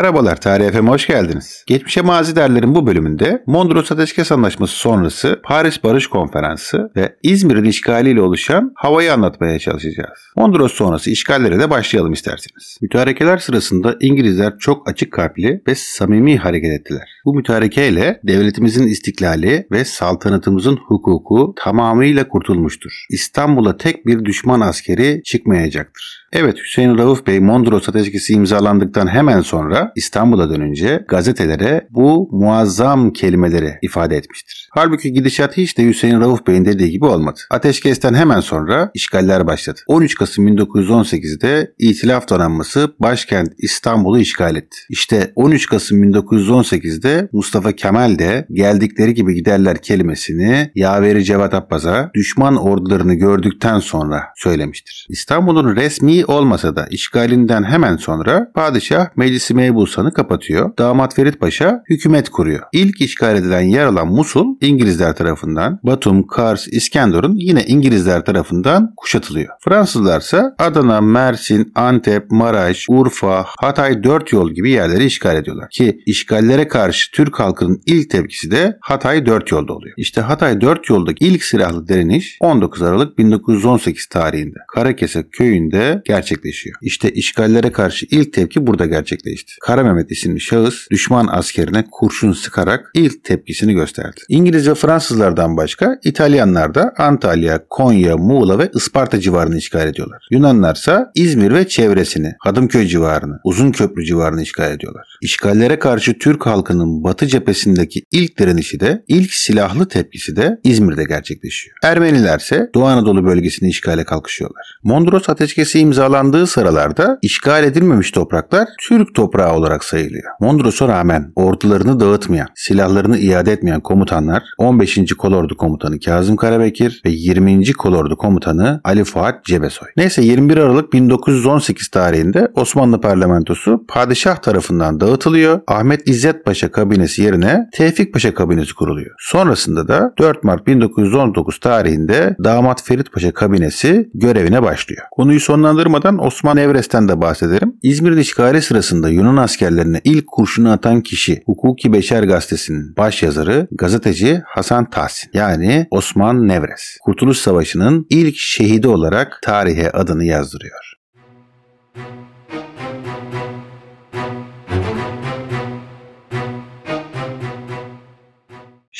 Merhabalar 0.00 0.40
Tarih 0.40 0.72
FM 0.72 0.86
hoş 0.86 1.06
geldiniz. 1.06 1.64
Geçmişe 1.66 2.00
mazi 2.00 2.36
derlerin 2.36 2.74
bu 2.74 2.86
bölümünde 2.86 3.42
Mondros 3.46 3.92
Ateşkes 3.92 4.32
Anlaşması 4.32 4.76
sonrası 4.76 5.40
Paris 5.44 5.84
Barış 5.84 6.06
Konferansı 6.06 6.90
ve 6.96 7.16
İzmir'in 7.22 7.64
işgaliyle 7.64 8.22
oluşan 8.22 8.72
havayı 8.74 9.12
anlatmaya 9.12 9.58
çalışacağız. 9.58 10.18
Mondros 10.36 10.72
sonrası 10.72 11.10
işgallere 11.10 11.58
de 11.58 11.70
başlayalım 11.70 12.12
isterseniz. 12.12 12.78
Mütarekeler 12.82 13.38
sırasında 13.38 13.96
İngilizler 14.00 14.58
çok 14.58 14.88
açık 14.88 15.12
kalpli 15.12 15.62
ve 15.68 15.74
samimi 15.74 16.38
hareket 16.38 16.80
ettiler. 16.80 17.08
Bu 17.24 17.34
mütarekeyle 17.34 18.20
devletimizin 18.24 18.86
istiklali 18.86 19.66
ve 19.70 19.84
saltanatımızın 19.84 20.76
hukuku 20.76 21.54
tamamıyla 21.56 22.28
kurtulmuştur. 22.28 23.06
İstanbul'a 23.10 23.76
tek 23.76 24.06
bir 24.06 24.24
düşman 24.24 24.60
askeri 24.60 25.22
çıkmayacaktır. 25.24 26.28
Evet 26.32 26.58
Hüseyin 26.58 26.98
Rauf 26.98 27.26
Bey 27.26 27.40
Mondros 27.40 27.88
Ateşkesi 27.88 28.32
imzalandıktan 28.32 29.06
hemen 29.06 29.40
sonra 29.40 29.92
İstanbul'a 29.96 30.50
dönünce 30.50 31.04
gazetelere 31.08 31.88
bu 31.90 32.28
muazzam 32.32 33.12
kelimeleri 33.12 33.78
ifade 33.82 34.16
etmiştir. 34.16 34.68
Halbuki 34.72 35.12
gidişat 35.12 35.56
hiç 35.56 35.78
de 35.78 35.88
Hüseyin 35.88 36.20
Rauf 36.20 36.46
Bey'in 36.46 36.64
dediği 36.64 36.90
gibi 36.90 37.04
olmadı. 37.04 37.40
Ateşkesten 37.50 38.14
hemen 38.14 38.40
sonra 38.40 38.90
işgaller 38.94 39.46
başladı. 39.46 39.80
13 39.86 40.14
Kasım 40.14 40.48
1918'de 40.48 41.72
İtilaf 41.78 42.28
Donanması 42.28 42.94
başkent 43.00 43.52
İstanbul'u 43.58 44.18
işgal 44.18 44.56
etti. 44.56 44.76
İşte 44.90 45.32
13 45.34 45.66
Kasım 45.66 46.02
1918'de 46.02 47.28
Mustafa 47.32 47.72
Kemal 47.72 48.18
de 48.18 48.46
geldikleri 48.52 49.14
gibi 49.14 49.34
giderler 49.34 49.82
kelimesini 49.82 50.70
Yaveri 50.74 51.24
Cevat 51.24 51.54
Abbas'a 51.54 52.10
düşman 52.14 52.56
ordularını 52.56 53.14
gördükten 53.14 53.78
sonra 53.78 54.22
söylemiştir. 54.36 55.06
İstanbul'un 55.08 55.76
resmi 55.76 56.19
olmasa 56.24 56.76
da 56.76 56.86
işgalinden 56.90 57.64
hemen 57.64 57.96
sonra 57.96 58.50
padişah 58.54 59.06
meclisi 59.16 59.54
mebusanı 59.54 60.12
kapatıyor. 60.12 60.70
Damat 60.78 61.14
Ferit 61.14 61.40
Paşa 61.40 61.82
hükümet 61.88 62.28
kuruyor. 62.28 62.62
İlk 62.72 63.00
işgal 63.00 63.36
edilen 63.36 63.60
yer 63.60 63.86
olan 63.86 64.08
Musul 64.08 64.46
İngilizler 64.60 65.16
tarafından, 65.16 65.80
Batum, 65.82 66.26
Kars, 66.26 66.68
İskenderun 66.68 67.34
yine 67.36 67.64
İngilizler 67.64 68.24
tarafından 68.24 68.92
kuşatılıyor. 68.96 69.48
Fransızlar 69.60 70.20
ise 70.20 70.42
Adana, 70.58 71.00
Mersin, 71.00 71.72
Antep, 71.74 72.30
Maraş, 72.30 72.86
Urfa, 72.88 73.44
Hatay 73.46 74.02
dört 74.02 74.32
yol 74.32 74.50
gibi 74.50 74.70
yerleri 74.70 75.04
işgal 75.04 75.36
ediyorlar. 75.36 75.68
Ki 75.70 76.00
işgallere 76.06 76.68
karşı 76.68 77.10
Türk 77.12 77.40
halkının 77.40 77.80
ilk 77.86 78.10
tepkisi 78.10 78.50
de 78.50 78.78
Hatay 78.80 79.26
dört 79.26 79.50
yolda 79.52 79.72
oluyor. 79.72 79.94
İşte 79.96 80.20
Hatay 80.20 80.60
dört 80.60 80.90
yoldaki 80.90 81.24
ilk 81.24 81.44
silahlı 81.44 81.88
direniş 81.88 82.38
19 82.40 82.82
Aralık 82.82 83.18
1918 83.18 84.06
tarihinde 84.06 84.58
Karakesek 84.74 85.32
köyünde 85.32 86.02
gerçekleşiyor. 86.10 86.76
İşte 86.82 87.10
işgallere 87.10 87.72
karşı 87.72 88.06
ilk 88.10 88.32
tepki 88.32 88.66
burada 88.66 88.86
gerçekleşti. 88.86 89.52
Kara 89.60 89.82
Mehmet 89.82 90.10
isimli 90.10 90.40
şahıs 90.40 90.90
düşman 90.90 91.26
askerine 91.30 91.84
kurşun 91.90 92.32
sıkarak 92.32 92.90
ilk 92.94 93.24
tepkisini 93.24 93.74
gösterdi. 93.74 94.20
İngiliz 94.28 94.68
ve 94.68 94.74
Fransızlardan 94.74 95.56
başka 95.56 95.98
İtalyanlar 96.04 96.74
da 96.74 96.94
Antalya, 96.98 97.64
Konya, 97.70 98.16
Muğla 98.16 98.58
ve 98.58 98.70
Isparta 98.74 99.20
civarını 99.20 99.56
işgal 99.58 99.88
ediyorlar. 99.88 100.26
Yunanlar 100.30 100.74
ise 100.74 100.98
İzmir 101.14 101.54
ve 101.54 101.68
çevresini, 101.68 102.34
Hadımköy 102.40 102.86
civarını, 102.86 103.40
Uzunköprü 103.44 104.04
civarını 104.04 104.42
işgal 104.42 104.72
ediyorlar. 104.72 105.06
İşgallere 105.22 105.78
karşı 105.78 106.18
Türk 106.18 106.46
halkının 106.46 107.04
batı 107.04 107.26
cephesindeki 107.26 108.02
ilk 108.12 108.38
direnişi 108.38 108.80
de, 108.80 109.04
ilk 109.08 109.34
silahlı 109.34 109.88
tepkisi 109.88 110.36
de 110.36 110.60
İzmir'de 110.64 111.04
gerçekleşiyor. 111.04 111.76
Ermeniler 111.82 112.38
ise 112.38 112.70
Doğu 112.74 112.84
Anadolu 112.84 113.24
bölgesini 113.24 113.68
işgale 113.68 114.04
kalkışıyorlar. 114.04 114.78
Mondros 114.82 115.28
Ateşkesi 115.28 115.78
imzalandığı 116.00 116.46
sıralarda 116.46 117.18
işgal 117.22 117.64
edilmemiş 117.64 118.10
topraklar 118.10 118.68
Türk 118.88 119.14
toprağı 119.14 119.52
olarak 119.54 119.84
sayılıyor. 119.84 120.32
Mondros'a 120.40 120.88
rağmen 120.88 121.32
ordularını 121.36 122.00
dağıtmayan, 122.00 122.48
silahlarını 122.54 123.18
iade 123.18 123.52
etmeyen 123.52 123.80
komutanlar 123.80 124.42
15. 124.58 124.98
Kolordu 125.18 125.56
Komutanı 125.56 126.00
Kazım 126.00 126.36
Karabekir 126.36 127.02
ve 127.04 127.10
20. 127.10 127.72
Kolordu 127.72 128.16
Komutanı 128.16 128.80
Ali 128.84 129.04
Fuat 129.04 129.44
Cebesoy. 129.44 129.88
Neyse 129.96 130.22
21 130.22 130.56
Aralık 130.56 130.92
1918 130.92 131.88
tarihinde 131.88 132.48
Osmanlı 132.54 133.00
parlamentosu 133.00 133.84
padişah 133.88 134.36
tarafından 134.36 135.00
dağıtılıyor. 135.00 135.60
Ahmet 135.68 136.08
İzzet 136.08 136.44
Paşa 136.44 136.70
kabinesi 136.70 137.22
yerine 137.22 137.68
Tevfik 137.72 138.12
Paşa 138.12 138.34
kabinesi 138.34 138.74
kuruluyor. 138.74 139.10
Sonrasında 139.18 139.88
da 139.88 140.12
4 140.18 140.44
Mart 140.44 140.66
1919 140.66 141.60
tarihinde 141.60 142.36
Damat 142.44 142.82
Ferit 142.82 143.12
Paşa 143.12 143.32
kabinesi 143.32 144.10
görevine 144.14 144.62
başlıyor. 144.62 145.02
Konuyu 145.10 145.40
sonlandırmadan 145.90 146.26
Osman 146.26 146.56
Evres'ten 146.56 147.08
de 147.08 147.20
bahsederim. 147.20 147.74
İzmir'in 147.82 148.16
işgali 148.16 148.62
sırasında 148.62 149.08
Yunan 149.08 149.36
askerlerine 149.36 150.00
ilk 150.04 150.26
kurşunu 150.26 150.70
atan 150.70 151.00
kişi 151.00 151.42
Hukuki 151.46 151.92
Beşer 151.92 152.22
gazetesinin 152.22 152.96
baş 152.96 153.22
yazarı 153.22 153.68
gazeteci 153.70 154.42
Hasan 154.46 154.90
Tahsin 154.90 155.30
yani 155.34 155.86
Osman 155.90 156.48
Nevres. 156.48 156.96
Kurtuluş 157.04 157.38
Savaşı'nın 157.38 158.06
ilk 158.10 158.34
şehidi 158.36 158.88
olarak 158.88 159.38
tarihe 159.42 159.90
adını 159.90 160.24
yazdırıyor. 160.24 160.99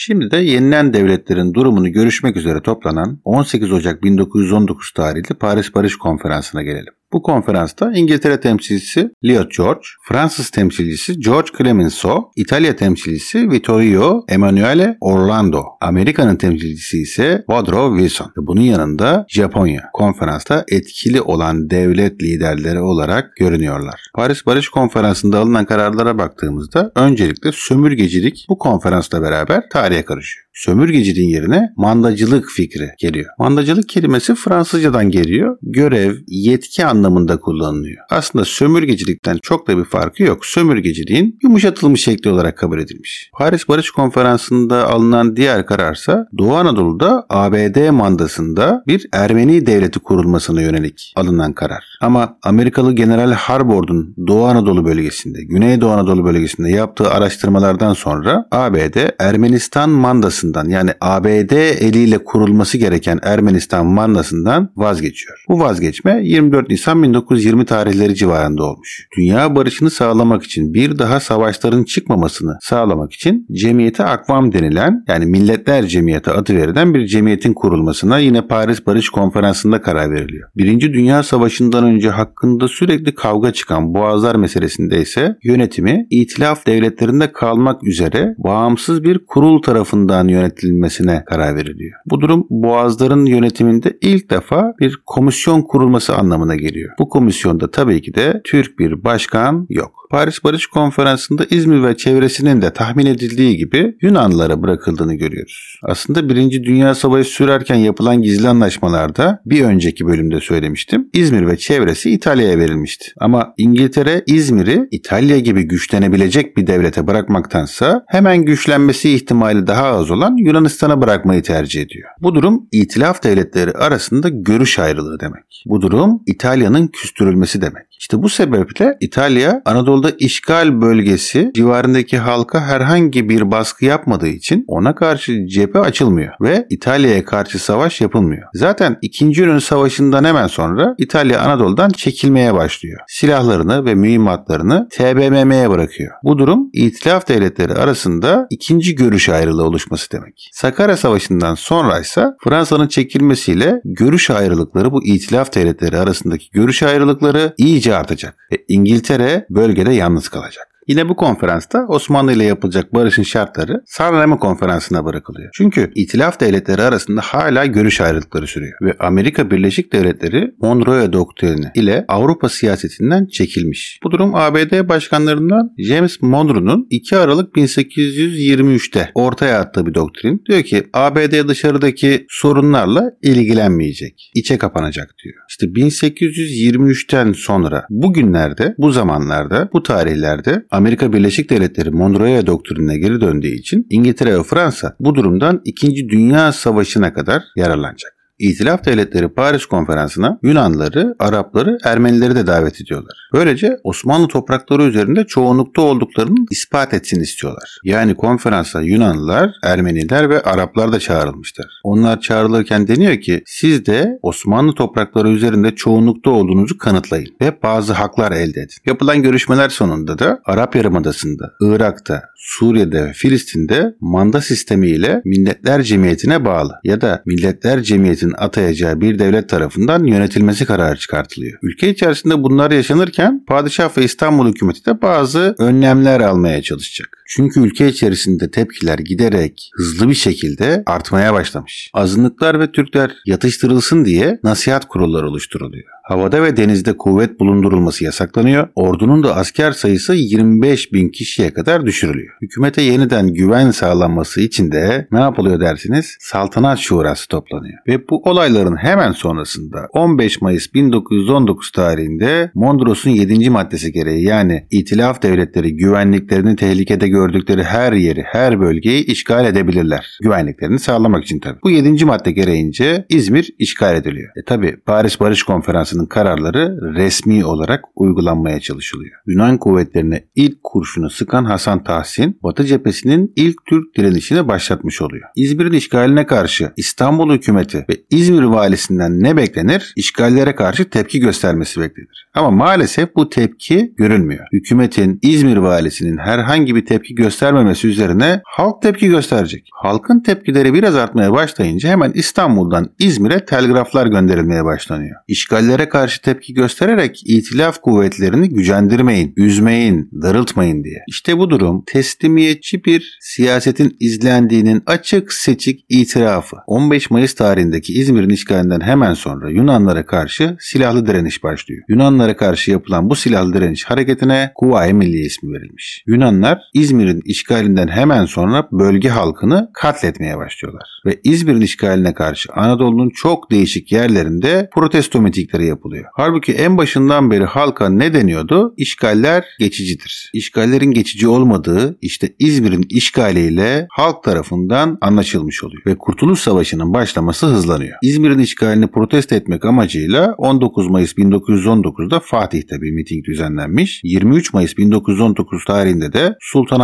Şimdi 0.02 0.30
de 0.30 0.36
yenilen 0.36 0.92
devletlerin 0.92 1.54
durumunu 1.54 1.92
görüşmek 1.92 2.36
üzere 2.36 2.62
toplanan 2.62 3.20
18 3.24 3.72
Ocak 3.72 4.02
1919 4.02 4.92
tarihli 4.92 5.34
Paris 5.34 5.74
Barış 5.74 5.98
Konferansı'na 5.98 6.62
gelelim. 6.62 6.94
Bu 7.12 7.22
konferansta 7.22 7.92
İngiltere 7.94 8.40
temsilcisi 8.40 9.10
Leo 9.24 9.48
George, 9.56 9.80
Fransız 10.08 10.50
temsilcisi 10.50 11.20
George 11.20 11.48
Clemenceau, 11.58 12.30
İtalya 12.36 12.76
temsilcisi 12.76 13.50
Vittorio 13.50 14.24
Emanuele 14.28 14.96
Orlando, 15.00 15.64
Amerika'nın 15.80 16.36
temsilcisi 16.36 17.02
ise 17.02 17.44
Woodrow 17.46 17.98
Wilson. 17.98 18.32
Bunun 18.36 18.60
yanında 18.60 19.26
Japonya 19.28 19.82
konferansta 19.92 20.64
etkili 20.68 21.20
olan 21.20 21.70
devlet 21.70 22.22
liderleri 22.22 22.80
olarak 22.80 23.36
görünüyorlar. 23.36 24.00
Paris 24.14 24.46
Barış 24.46 24.68
Konferansı'nda 24.68 25.38
alınan 25.38 25.64
kararlara 25.64 26.18
baktığımızda 26.18 26.92
öncelikle 26.94 27.50
sömürgecilik 27.52 28.46
bu 28.48 28.58
konferansla 28.58 29.22
beraber 29.22 29.68
tarihe 29.72 30.04
karışıyor 30.04 30.49
sömürgeciliğin 30.54 31.28
yerine 31.28 31.68
mandacılık 31.76 32.50
fikri 32.50 32.88
geliyor. 32.98 33.30
Mandacılık 33.38 33.88
kelimesi 33.88 34.34
Fransızcadan 34.34 35.10
geliyor. 35.10 35.56
Görev, 35.62 36.14
yetki 36.26 36.86
anlamında 36.86 37.40
kullanılıyor. 37.40 37.98
Aslında 38.10 38.44
sömürgecilikten 38.44 39.38
çok 39.42 39.68
da 39.68 39.78
bir 39.78 39.84
farkı 39.84 40.22
yok. 40.22 40.46
Sömürgeciliğin 40.46 41.38
yumuşatılmış 41.42 42.02
şekli 42.02 42.30
olarak 42.30 42.58
kabul 42.58 42.78
edilmiş. 42.78 43.30
Paris 43.38 43.68
Barış 43.68 43.90
Konferansı'nda 43.90 44.88
alınan 44.88 45.36
diğer 45.36 45.66
kararsa 45.66 46.26
Doğu 46.38 46.54
Anadolu'da 46.54 47.26
ABD 47.28 47.90
mandasında 47.90 48.82
bir 48.86 49.06
Ermeni 49.12 49.66
devleti 49.66 49.98
kurulmasına 49.98 50.62
yönelik 50.62 51.12
alınan 51.16 51.52
karar. 51.52 51.84
Ama 52.00 52.38
Amerikalı 52.42 52.92
General 52.92 53.32
Harbord'un 53.32 54.14
Doğu 54.26 54.44
Anadolu 54.44 54.84
bölgesinde, 54.84 55.44
Güneydoğu 55.44 55.90
Anadolu 55.90 56.24
bölgesinde 56.24 56.70
yaptığı 56.70 57.10
araştırmalardan 57.10 57.94
sonra 57.94 58.46
ABD 58.50 58.96
Ermenistan 59.18 59.90
mandasında 59.90 60.39
mandasından 60.44 60.68
yani 60.68 60.90
ABD 61.00 61.52
eliyle 61.80 62.18
kurulması 62.18 62.78
gereken 62.78 63.18
Ermenistan 63.22 63.86
mandasından 63.86 64.72
vazgeçiyor. 64.76 65.44
Bu 65.48 65.60
vazgeçme 65.60 66.20
24 66.22 66.68
Nisan 66.68 67.02
1920 67.02 67.64
tarihleri 67.64 68.14
civarında 68.14 68.64
olmuş. 68.64 69.08
Dünya 69.18 69.54
barışını 69.56 69.90
sağlamak 69.90 70.42
için 70.42 70.74
bir 70.74 70.98
daha 70.98 71.20
savaşların 71.20 71.84
çıkmamasını 71.84 72.58
sağlamak 72.60 73.12
için 73.12 73.46
Cemiyeti 73.52 74.02
Akvam 74.02 74.52
denilen 74.52 75.04
yani 75.08 75.26
Milletler 75.26 75.86
Cemiyeti 75.86 76.30
adı 76.30 76.56
verilen 76.56 76.94
bir 76.94 77.06
cemiyetin 77.06 77.54
kurulmasına 77.54 78.18
yine 78.18 78.46
Paris 78.46 78.86
Barış 78.86 79.08
Konferansı'nda 79.10 79.82
karar 79.82 80.10
veriliyor. 80.10 80.50
Birinci 80.56 80.92
Dünya 80.92 81.22
Savaşı'ndan 81.22 81.84
önce 81.84 82.10
hakkında 82.10 82.68
sürekli 82.68 83.14
kavga 83.14 83.52
çıkan 83.52 83.94
Boğazlar 83.94 84.34
meselesinde 84.34 85.00
ise 85.00 85.36
yönetimi 85.44 86.06
itilaf 86.10 86.66
devletlerinde 86.66 87.32
kalmak 87.32 87.84
üzere 87.84 88.34
bağımsız 88.38 89.04
bir 89.04 89.20
kurul 89.26 89.62
tarafından 89.62 90.29
yönetilmesine 90.30 91.24
karar 91.26 91.56
veriliyor. 91.56 91.92
Bu 92.06 92.20
durum 92.20 92.46
Boğazların 92.50 93.26
yönetiminde 93.26 93.98
ilk 94.00 94.30
defa 94.30 94.74
bir 94.80 94.98
komisyon 95.06 95.62
kurulması 95.62 96.16
anlamına 96.16 96.56
geliyor. 96.56 96.90
Bu 96.98 97.08
komisyonda 97.08 97.70
tabii 97.70 98.02
ki 98.02 98.14
de 98.14 98.40
Türk 98.44 98.78
bir 98.78 99.04
başkan 99.04 99.66
yok. 99.70 100.00
Paris 100.10 100.44
Barış 100.44 100.66
Konferansı'nda 100.66 101.44
İzmir 101.50 101.82
ve 101.82 101.96
çevresinin 101.96 102.62
de 102.62 102.72
tahmin 102.72 103.06
edildiği 103.06 103.56
gibi 103.56 103.96
Yunanlılara 104.02 104.62
bırakıldığını 104.62 105.14
görüyoruz. 105.14 105.78
Aslında 105.82 106.28
Birinci 106.28 106.64
Dünya 106.64 106.94
Savaşı 106.94 107.30
sürerken 107.30 107.76
yapılan 107.76 108.22
gizli 108.22 108.48
anlaşmalarda 108.48 109.42
bir 109.46 109.64
önceki 109.64 110.06
bölümde 110.06 110.40
söylemiştim. 110.40 111.08
İzmir 111.12 111.46
ve 111.46 111.56
çevresi 111.56 112.10
İtalya'ya 112.10 112.58
verilmişti. 112.58 113.12
Ama 113.20 113.54
İngiltere 113.58 114.22
İzmir'i 114.26 114.88
İtalya 114.90 115.38
gibi 115.38 115.62
güçlenebilecek 115.62 116.56
bir 116.56 116.66
devlete 116.66 117.06
bırakmaktansa 117.06 118.04
hemen 118.08 118.44
güçlenmesi 118.44 119.10
ihtimali 119.10 119.66
daha 119.66 119.86
az 119.86 120.10
olan 120.10 120.19
olan 120.20 120.36
Yunanistan'a 120.36 121.02
bırakmayı 121.02 121.42
tercih 121.42 121.82
ediyor. 121.82 122.08
Bu 122.22 122.34
durum 122.34 122.68
itilaf 122.72 123.22
devletleri 123.22 123.72
arasında 123.72 124.28
görüş 124.28 124.78
ayrılığı 124.78 125.20
demek. 125.20 125.64
Bu 125.66 125.80
durum 125.80 126.22
İtalya'nın 126.26 126.86
küstürülmesi 126.86 127.62
demek. 127.62 127.86
İşte 128.00 128.22
bu 128.22 128.28
sebeple 128.28 128.96
İtalya 129.00 129.62
Anadolu'da 129.64 130.10
işgal 130.18 130.80
bölgesi 130.80 131.50
civarındaki 131.54 132.18
halka 132.18 132.60
herhangi 132.60 133.28
bir 133.28 133.50
baskı 133.50 133.84
yapmadığı 133.84 134.28
için 134.28 134.64
ona 134.68 134.94
karşı 134.94 135.46
cephe 135.46 135.78
açılmıyor 135.78 136.32
ve 136.40 136.66
İtalya'ya 136.70 137.24
karşı 137.24 137.58
savaş 137.58 138.00
yapılmıyor. 138.00 138.48
Zaten 138.54 138.96
2. 139.02 139.24
Yunan 139.24 139.58
Savaşı'ndan 139.58 140.24
hemen 140.24 140.46
sonra 140.46 140.94
İtalya 140.98 141.40
Anadolu'dan 141.40 141.90
çekilmeye 141.90 142.54
başlıyor. 142.54 143.00
Silahlarını 143.08 143.84
ve 143.84 143.94
mühimmatlarını 143.94 144.88
TBMM'ye 144.92 145.70
bırakıyor. 145.70 146.12
Bu 146.24 146.38
durum 146.38 146.70
İtilaf 146.72 147.28
devletleri 147.28 147.74
arasında 147.74 148.46
ikinci 148.50 148.94
görüş 148.94 149.28
ayrılığı 149.28 149.64
oluşması 149.64 150.09
demek. 150.12 150.50
Sakarya 150.52 150.96
Savaşı'ndan 150.96 151.54
sonra 151.54 152.00
ise 152.00 152.26
Fransa'nın 152.44 152.88
çekilmesiyle 152.88 153.80
görüş 153.84 154.30
ayrılıkları 154.30 154.92
bu 154.92 155.04
İtilaf 155.04 155.54
devletleri 155.54 155.98
arasındaki 155.98 156.50
görüş 156.50 156.82
ayrılıkları 156.82 157.54
iyice 157.58 157.96
artacak 157.96 158.34
ve 158.52 158.64
İngiltere 158.68 159.46
bölgede 159.50 159.92
yalnız 159.92 160.28
kalacak. 160.28 160.69
Yine 160.88 161.08
bu 161.08 161.16
konferansta 161.16 161.86
Osmanlı 161.88 162.32
ile 162.32 162.44
yapılacak 162.44 162.94
barışın 162.94 163.22
şartları 163.22 163.82
San 163.86 164.38
konferansına 164.38 165.04
bırakılıyor. 165.04 165.50
Çünkü 165.54 165.92
itilaf 165.94 166.40
devletleri 166.40 166.82
arasında 166.82 167.20
hala 167.20 167.66
görüş 167.66 168.00
ayrılıkları 168.00 168.46
sürüyor 168.46 168.78
ve 168.82 168.96
Amerika 168.98 169.50
Birleşik 169.50 169.92
Devletleri 169.92 170.54
Monroe 170.58 171.12
doktrini 171.12 171.66
ile 171.74 172.04
Avrupa 172.08 172.48
siyasetinden 172.48 173.26
çekilmiş. 173.26 173.98
Bu 174.04 174.10
durum 174.10 174.34
ABD 174.34 174.88
başkanlarından 174.88 175.70
James 175.78 176.22
Monroe'nun 176.22 176.86
2 176.90 177.16
Aralık 177.16 177.56
1823'te 177.56 179.10
ortaya 179.14 179.60
attığı 179.60 179.86
bir 179.86 179.94
doktrin. 179.94 180.42
Diyor 180.48 180.62
ki 180.62 180.86
ABD 180.92 181.48
dışarıdaki 181.48 182.26
sorunlarla 182.28 183.10
ilgilenmeyecek. 183.22 184.30
içe 184.34 184.58
kapanacak 184.58 185.14
diyor. 185.24 185.36
İşte 185.48 185.66
1823'ten 185.66 187.32
sonra 187.32 187.84
bugünlerde, 187.90 188.74
bu 188.78 188.90
zamanlarda, 188.90 189.68
bu 189.72 189.82
tarihlerde 189.82 190.66
Amerika 190.70 191.12
Birleşik 191.12 191.50
Devletleri 191.50 191.90
Monroe 191.90 192.46
doktrinine 192.46 192.98
geri 192.98 193.20
döndüğü 193.20 193.54
için 193.54 193.86
İngiltere 193.90 194.38
ve 194.38 194.42
Fransa 194.42 194.96
bu 195.00 195.14
durumdan 195.14 195.60
2. 195.64 196.08
Dünya 196.08 196.52
Savaşı'na 196.52 197.12
kadar 197.12 197.42
yararlanacak. 197.56 198.19
İtilaf 198.40 198.84
Devletleri 198.84 199.28
Paris 199.28 199.66
Konferansı'na 199.66 200.38
Yunanları, 200.42 201.14
Arapları, 201.18 201.78
Ermenileri 201.84 202.34
de 202.34 202.46
davet 202.46 202.80
ediyorlar. 202.80 203.28
Böylece 203.32 203.76
Osmanlı 203.84 204.28
toprakları 204.28 204.82
üzerinde 204.82 205.24
çoğunlukta 205.24 205.82
olduklarını 205.82 206.38
ispat 206.50 206.94
etsin 206.94 207.20
istiyorlar. 207.20 207.78
Yani 207.84 208.14
konferansa 208.14 208.82
Yunanlılar, 208.82 209.50
Ermeniler 209.62 210.30
ve 210.30 210.42
Araplar 210.42 210.92
da 210.92 211.00
çağrılmışlar. 211.00 211.66
Onlar 211.84 212.20
çağrılırken 212.20 212.88
deniyor 212.88 213.20
ki 213.20 213.42
siz 213.46 213.86
de 213.86 214.18
Osmanlı 214.22 214.74
toprakları 214.74 215.28
üzerinde 215.28 215.74
çoğunlukta 215.74 216.30
olduğunuzu 216.30 216.78
kanıtlayın 216.78 217.36
ve 217.40 217.62
bazı 217.62 217.92
haklar 217.92 218.32
elde 218.32 218.60
edin. 218.60 218.76
Yapılan 218.86 219.22
görüşmeler 219.22 219.68
sonunda 219.68 220.18
da 220.18 220.40
Arap 220.44 220.76
Yarımadası'nda, 220.76 221.52
Irak'ta, 221.60 222.22
Suriye'de 222.36 223.04
ve 223.04 223.12
Filistin'de 223.12 223.94
manda 224.00 224.40
sistemi 224.40 224.88
ile 224.88 225.22
Milletler 225.24 225.82
Cemiyeti'ne 225.82 226.44
bağlı 226.44 226.72
ya 226.84 227.00
da 227.00 227.22
Milletler 227.26 227.82
Cemiyeti'nin 227.82 228.29
hükümetin 228.30 228.44
atayacağı 228.44 229.00
bir 229.00 229.18
devlet 229.18 229.48
tarafından 229.48 230.04
yönetilmesi 230.04 230.66
kararı 230.66 230.98
çıkartılıyor. 230.98 231.58
Ülke 231.62 231.88
içerisinde 231.88 232.42
bunlar 232.42 232.70
yaşanırken 232.70 233.44
padişah 233.46 233.96
ve 233.96 234.04
İstanbul 234.04 234.48
hükümeti 234.48 234.86
de 234.86 235.02
bazı 235.02 235.54
önlemler 235.58 236.20
almaya 236.20 236.62
çalışacak. 236.62 237.19
Çünkü 237.32 237.60
ülke 237.60 237.88
içerisinde 237.88 238.50
tepkiler 238.50 238.98
giderek 238.98 239.70
hızlı 239.76 240.08
bir 240.08 240.14
şekilde 240.14 240.82
artmaya 240.86 241.34
başlamış. 241.34 241.90
Azınlıklar 241.94 242.60
ve 242.60 242.72
Türkler 242.72 243.12
yatıştırılsın 243.26 244.04
diye 244.04 244.40
nasihat 244.44 244.88
kurulları 244.88 245.28
oluşturuluyor. 245.28 245.84
Havada 246.10 246.42
ve 246.42 246.56
denizde 246.56 246.96
kuvvet 246.96 247.40
bulundurulması 247.40 248.04
yasaklanıyor. 248.04 248.68
Ordunun 248.74 249.22
da 249.22 249.36
asker 249.36 249.72
sayısı 249.72 250.14
25 250.14 250.92
bin 250.92 251.08
kişiye 251.08 251.52
kadar 251.52 251.86
düşürülüyor. 251.86 252.34
Hükümete 252.42 252.82
yeniden 252.82 253.34
güven 253.34 253.70
sağlanması 253.70 254.40
için 254.40 254.72
de 254.72 255.08
ne 255.12 255.20
yapılıyor 255.20 255.60
dersiniz? 255.60 256.16
Saltanat 256.20 256.78
Şurası 256.78 257.28
toplanıyor. 257.28 257.78
Ve 257.86 258.08
bu 258.08 258.22
olayların 258.22 258.76
hemen 258.76 259.12
sonrasında 259.12 259.88
15 259.92 260.40
Mayıs 260.42 260.74
1919 260.74 261.70
tarihinde 261.70 262.50
Mondros'un 262.54 263.10
7. 263.10 263.50
maddesi 263.50 263.92
gereği 263.92 264.24
yani 264.24 264.66
İtilaf 264.70 265.22
devletleri 265.22 265.76
güvenliklerini 265.76 266.56
tehlikede 266.56 267.08
gördükleri 267.20 267.64
her 267.64 267.92
yeri, 267.92 268.22
her 268.22 268.60
bölgeyi 268.60 269.04
işgal 269.04 269.44
edebilirler. 269.44 270.18
Güvenliklerini 270.22 270.78
sağlamak 270.78 271.24
için 271.24 271.40
tabii. 271.40 271.58
Bu 271.64 271.70
7. 271.70 272.04
madde 272.04 272.32
gereğince 272.32 273.06
İzmir 273.08 273.50
işgal 273.58 273.96
ediliyor. 273.96 274.30
E 274.36 274.44
tabi 274.44 274.76
Paris 274.86 275.20
Barış 275.20 275.42
Konferansı'nın 275.42 276.06
kararları 276.06 276.94
resmi 276.94 277.44
olarak 277.44 277.84
uygulanmaya 277.94 278.60
çalışılıyor. 278.60 279.12
Yunan 279.26 279.58
kuvvetlerine 279.58 280.24
ilk 280.34 280.64
kurşunu 280.64 281.10
sıkan 281.10 281.44
Hasan 281.44 281.84
Tahsin, 281.84 282.38
Batı 282.42 282.64
cephesinin 282.64 283.32
ilk 283.36 283.66
Türk 283.66 283.96
direnişini 283.96 284.48
başlatmış 284.48 285.02
oluyor. 285.02 285.28
İzmir'in 285.36 285.72
işgaline 285.72 286.26
karşı 286.26 286.72
İstanbul 286.76 287.32
hükümeti 287.34 287.78
ve 287.78 287.94
İzmir 288.10 288.42
valisinden 288.42 289.22
ne 289.22 289.36
beklenir? 289.36 289.92
İşgallere 289.96 290.54
karşı 290.54 290.90
tepki 290.90 291.20
göstermesi 291.20 291.80
beklenir. 291.80 292.28
Ama 292.34 292.50
maalesef 292.50 293.16
bu 293.16 293.28
tepki 293.28 293.94
görülmüyor. 293.96 294.46
Hükümetin 294.52 295.18
İzmir 295.22 295.56
valisinin 295.56 296.18
herhangi 296.18 296.74
bir 296.74 296.86
tepki 296.86 297.09
göstermemesi 297.14 297.88
üzerine 297.88 298.40
halk 298.44 298.82
tepki 298.82 299.08
gösterecek. 299.08 299.68
Halkın 299.72 300.20
tepkileri 300.20 300.74
biraz 300.74 300.96
artmaya 300.96 301.32
başlayınca 301.32 301.88
hemen 301.88 302.12
İstanbul'dan 302.14 302.90
İzmir'e 302.98 303.44
telgraflar 303.44 304.06
gönderilmeye 304.06 304.64
başlanıyor. 304.64 305.16
İşgallere 305.28 305.88
karşı 305.88 306.22
tepki 306.22 306.54
göstererek 306.54 307.22
itilaf 307.24 307.80
kuvvetlerini 307.80 308.48
gücendirmeyin, 308.48 309.32
üzmeyin, 309.36 310.10
darıltmayın 310.22 310.84
diye. 310.84 310.98
İşte 311.08 311.38
bu 311.38 311.50
durum 311.50 311.84
teslimiyetçi 311.86 312.84
bir 312.84 313.18
siyasetin 313.20 313.96
izlendiğinin 314.00 314.82
açık 314.86 315.32
seçik 315.32 315.84
itirafı. 315.88 316.56
15 316.66 317.10
Mayıs 317.10 317.34
tarihindeki 317.34 317.92
İzmir'in 317.92 318.30
işgalinden 318.30 318.80
hemen 318.80 319.14
sonra 319.14 319.50
Yunanlara 319.50 320.06
karşı 320.06 320.56
silahlı 320.60 321.06
direniş 321.06 321.42
başlıyor. 321.42 321.82
Yunanlara 321.88 322.36
karşı 322.36 322.70
yapılan 322.70 323.10
bu 323.10 323.16
silahlı 323.16 323.54
direniş 323.54 323.84
hareketine 323.84 324.52
Kuvayi 324.54 324.92
Milliye 324.92 325.24
ismi 325.24 325.52
verilmiş. 325.52 326.04
Yunanlar 326.06 326.58
İzmir'in 327.00 327.22
işgalinden 327.24 327.88
hemen 327.88 328.24
sonra 328.24 328.68
bölge 328.72 329.08
halkını 329.08 329.70
katletmeye 329.74 330.38
başlıyorlar. 330.38 330.82
Ve 331.06 331.20
İzmir'in 331.24 331.60
işgaline 331.60 332.14
karşı 332.14 332.52
Anadolu'nun 332.52 333.10
çok 333.10 333.50
değişik 333.50 333.92
yerlerinde 333.92 334.68
protesto 334.74 335.20
mitingleri 335.20 335.66
yapılıyor. 335.66 336.04
Halbuki 336.14 336.52
en 336.52 336.78
başından 336.78 337.30
beri 337.30 337.44
halka 337.44 337.88
ne 337.88 338.14
deniyordu? 338.14 338.74
İşgaller 338.76 339.44
geçicidir. 339.58 340.30
İşgallerin 340.34 340.90
geçici 340.90 341.28
olmadığı 341.28 341.98
işte 342.00 342.28
İzmir'in 342.38 342.86
işgaliyle 342.88 343.86
halk 343.90 344.22
tarafından 344.22 344.98
anlaşılmış 345.00 345.64
oluyor. 345.64 345.82
Ve 345.86 345.98
Kurtuluş 345.98 346.40
Savaşı'nın 346.40 346.94
başlaması 346.94 347.46
hızlanıyor. 347.46 347.98
İzmir'in 348.02 348.38
işgalini 348.38 348.86
protesto 348.86 349.34
etmek 349.34 349.64
amacıyla 349.64 350.34
19 350.38 350.90
Mayıs 350.90 351.12
1919'da 351.12 352.20
Fatih'te 352.20 352.82
bir 352.82 352.92
miting 352.92 353.24
düzenlenmiş. 353.24 354.00
23 354.04 354.54
Mayıs 354.54 354.76
1919 354.76 355.64
tarihinde 355.64 356.12
de 356.12 356.34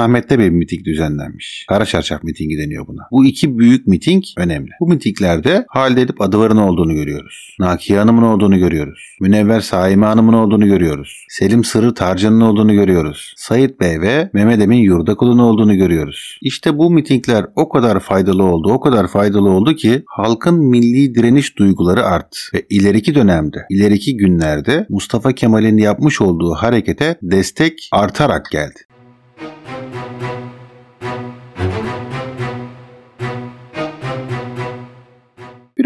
Sultanahmet'te 0.06 0.38
bir 0.38 0.50
miting 0.50 0.84
düzenlenmiş. 0.84 1.64
Kara 1.68 1.84
Çarşaf 1.84 2.24
mitingi 2.24 2.58
deniyor 2.58 2.86
buna. 2.86 3.02
Bu 3.12 3.24
iki 3.24 3.58
büyük 3.58 3.86
miting 3.86 4.24
önemli. 4.36 4.70
Bu 4.80 4.88
mitinglerde 4.88 5.64
Halide 5.68 6.00
Edip 6.00 6.20
Adıvar'ın 6.20 6.56
olduğunu 6.56 6.94
görüyoruz. 6.94 7.56
Nakiye 7.60 7.98
Hanım'ın 7.98 8.22
olduğunu 8.22 8.58
görüyoruz. 8.58 9.16
Münevver 9.20 9.60
Saime 9.60 10.06
Hanım'ın 10.06 10.32
olduğunu 10.32 10.66
görüyoruz. 10.66 11.26
Selim 11.28 11.64
Sırrı 11.64 11.94
Tarcan'ın 11.94 12.40
olduğunu 12.40 12.72
görüyoruz. 12.72 13.34
Sayit 13.36 13.80
Bey 13.80 14.00
ve 14.00 14.30
Mehmet 14.32 14.60
Emin 14.60 14.78
Yurdakul'un 14.78 15.38
olduğunu 15.38 15.76
görüyoruz. 15.76 16.38
İşte 16.42 16.78
bu 16.78 16.90
mitingler 16.90 17.46
o 17.56 17.68
kadar 17.68 18.00
faydalı 18.00 18.42
oldu, 18.42 18.72
o 18.72 18.80
kadar 18.80 19.08
faydalı 19.08 19.48
oldu 19.48 19.74
ki 19.74 20.02
halkın 20.06 20.60
milli 20.60 21.14
direniş 21.14 21.58
duyguları 21.58 22.04
arttı. 22.04 22.38
Ve 22.54 22.66
ileriki 22.70 23.14
dönemde, 23.14 23.58
ileriki 23.70 24.16
günlerde 24.16 24.86
Mustafa 24.88 25.32
Kemal'in 25.32 25.76
yapmış 25.76 26.20
olduğu 26.20 26.54
harekete 26.54 27.18
destek 27.22 27.88
artarak 27.92 28.46
geldi. 28.52 28.85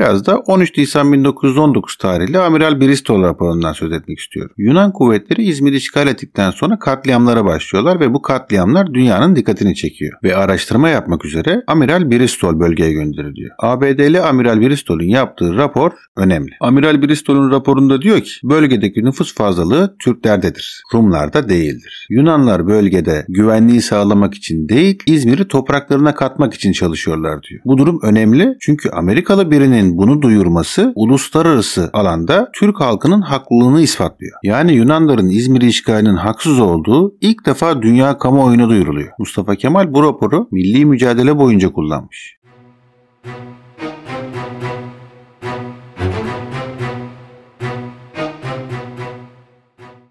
Biraz 0.00 0.26
da 0.26 0.38
13 0.38 0.76
Nisan 0.76 1.12
1919 1.12 1.97
tarihli 1.97 2.38
Amiral 2.38 2.80
Bristol 2.80 3.23
raporundan 3.23 3.73
söz 3.73 3.92
etmek 3.92 4.19
istiyorum. 4.19 4.54
Yunan 4.59 4.92
kuvvetleri 4.92 5.42
İzmir'i 5.42 5.76
işgal 5.76 6.07
ettikten 6.09 6.50
sonra 6.50 6.78
katliamlara 6.78 7.45
başlıyorlar 7.45 8.00
ve 8.00 8.14
bu 8.14 8.23
katliamlar 8.23 8.95
dünyanın 8.95 9.37
dikkatini 9.37 9.75
çekiyor. 9.75 10.12
Ve 10.23 10.37
araştırma 10.37 10.88
yapmak 10.88 11.25
üzere 11.25 11.62
Amiral 11.66 12.11
Bristol 12.11 12.61
bölgeye 12.61 12.92
gönderiliyor. 12.92 13.50
ABD'li 13.59 14.21
Amiral 14.21 14.61
Bristol'un 14.61 15.09
yaptığı 15.09 15.57
rapor 15.57 15.92
önemli. 16.16 16.50
Amiral 16.61 17.02
Bristol'un 17.02 17.50
raporunda 17.50 18.02
diyor 18.02 18.21
ki 18.21 18.30
bölgedeki 18.45 19.04
nüfus 19.04 19.35
fazlalığı 19.35 19.97
Türklerdedir. 20.04 20.83
Rumlarda 20.95 21.49
değildir. 21.49 22.07
Yunanlar 22.11 22.66
bölgede 22.66 23.25
güvenliği 23.28 23.83
sağlamak 23.83 24.35
için 24.35 24.69
değil 24.69 24.99
İzmir'i 25.07 25.49
topraklarına 25.49 26.14
katmak 26.14 26.54
için 26.54 26.73
çalışıyorlar 26.73 27.42
diyor. 27.42 27.61
Bu 27.64 27.78
durum 27.78 27.99
önemli 28.02 28.57
çünkü 28.61 28.88
Amerikalı 28.88 29.50
birinin 29.50 29.89
bunu 29.97 30.23
duyurması 30.23 30.92
uluslararası 30.94 31.90
alanda 31.92 32.50
Türk 32.54 32.80
halkının 32.80 33.20
haklılığını 33.20 33.80
ispatlıyor. 33.80 34.38
Yani 34.42 34.73
Yunanların 34.73 35.28
İzmir'i 35.28 35.66
işgalinin 35.66 36.16
haksız 36.16 36.61
olduğu 36.61 37.14
ilk 37.20 37.47
defa 37.47 37.82
dünya 37.82 38.18
kamuoyuna 38.18 38.68
duyuruluyor. 38.68 39.12
Mustafa 39.18 39.56
Kemal 39.56 39.94
bu 39.94 40.02
raporu 40.02 40.49
milli 40.50 40.85
mücadele 40.85 41.38
boyunca 41.38 41.73
kullanmış. 41.73 42.40